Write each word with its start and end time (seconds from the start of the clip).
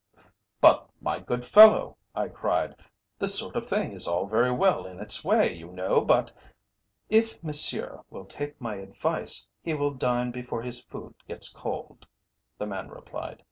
"But, 0.61 0.89
my 0.99 1.19
good 1.19 1.45
fellow," 1.45 1.95
I 2.15 2.27
cried, 2.27 2.75
"this 3.19 3.37
sort 3.37 3.55
of 3.55 3.67
thing 3.67 3.91
is 3.91 4.07
all 4.07 4.25
very 4.25 4.49
well 4.51 4.87
in 4.87 4.99
its 4.99 5.23
way, 5.23 5.53
you 5.55 5.67
know, 5.67 6.01
but" 6.03 6.31
"If 7.21 7.43
Monsieur 7.43 8.01
will 8.09 8.25
take 8.25 8.59
my 8.59 8.77
advice, 8.77 9.47
he 9.61 9.75
will 9.75 9.93
dine 9.93 10.31
before 10.31 10.63
his 10.63 10.81
food 10.83 11.13
gets 11.27 11.49
cold," 11.49 12.07
the 12.57 12.65
man 12.65 12.87
replied. 12.89 13.39